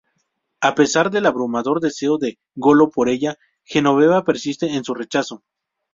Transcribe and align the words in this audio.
A 0.61 0.73
pesar 0.73 1.11
del 1.11 1.27
abrumador 1.27 1.79
deseo 1.79 2.17
de 2.17 2.39
Golo 2.55 2.89
por 2.89 3.07
ella, 3.07 3.37
Genoveva 3.63 4.23
persiste 4.25 4.73
en 4.75 4.83
su 4.83 4.95
rechazo. 4.95 5.43